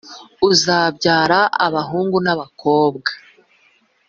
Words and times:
uzabyara 0.49 1.39
abahungu 1.65 2.17
n’abakobwa, 2.25 3.11